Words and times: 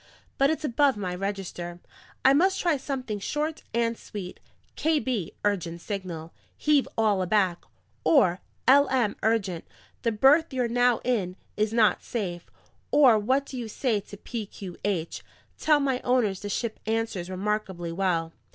But 0.39 0.49
it's 0.49 0.65
above 0.65 0.97
my 0.97 1.13
register. 1.13 1.79
I 2.25 2.33
must 2.33 2.59
try 2.59 2.75
something 2.75 3.19
short 3.19 3.61
and 3.71 3.95
sweet: 3.95 4.39
KB, 4.75 5.29
urgent 5.45 5.79
signal, 5.79 6.33
'Heave 6.57 6.87
all 6.97 7.21
aback'; 7.21 7.63
or 8.03 8.41
LM, 8.67 9.15
urgent, 9.21 9.63
'The 10.01 10.11
berth 10.13 10.51
you're 10.51 10.67
now 10.67 11.01
in 11.03 11.35
is 11.55 11.71
not 11.71 12.01
safe'; 12.03 12.49
or 12.89 13.19
what 13.19 13.45
do 13.45 13.59
you 13.59 13.67
say 13.67 13.99
to 13.99 14.17
PQH? 14.17 15.21
'Tell 15.59 15.79
my 15.79 15.99
owners 15.99 16.39
the 16.39 16.49
ship 16.49 16.79
answers 16.87 17.29
remarkably 17.29 17.91
well.'" 17.91 18.33